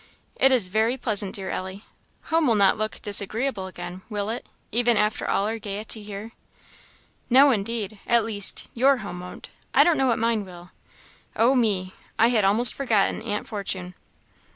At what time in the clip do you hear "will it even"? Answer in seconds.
4.09-4.97